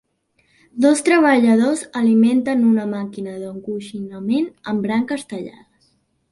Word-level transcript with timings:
Dos 0.85 1.03
treballadors 1.09 1.83
alimenten 2.01 2.65
una 2.71 2.87
màquina 2.95 3.37
d'encoixinament 3.45 4.51
amb 4.73 4.85
branques 4.91 5.31
tallades. 5.35 5.97